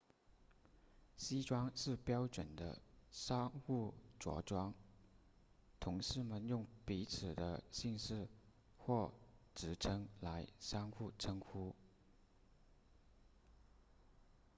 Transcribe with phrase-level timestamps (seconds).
[1.15, 4.73] 西装是标准的商务着装
[5.79, 8.27] 同事们用彼此的姓氏
[8.79, 9.13] 或
[9.53, 11.75] 职称来互相称呼